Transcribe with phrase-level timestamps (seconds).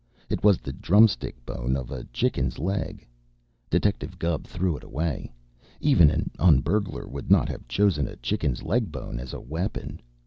[0.31, 3.05] It was the drumstick bone of a chicken's leg.
[3.69, 5.31] Detective Gubb threw it away.
[5.79, 10.01] Even an un burglar would not have chosen a chicken's leg bone as a weapon.